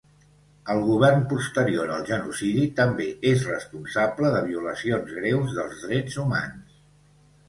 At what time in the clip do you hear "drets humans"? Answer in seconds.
5.85-6.73